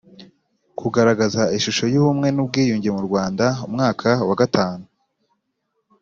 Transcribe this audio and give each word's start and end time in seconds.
Kugaragaza 0.79 1.41
ishusho 1.57 1.83
y 1.93 1.95
ubumwe 2.01 2.27
n 2.31 2.37
ubwiyunge 2.43 2.89
mu 2.95 3.01
Rwanda 3.07 3.45
umwaka 3.67 4.09
wa 4.27 4.35
gatanu 4.41 4.83